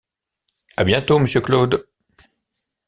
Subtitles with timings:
[0.77, 1.87] À bientôt, monsieur Claude!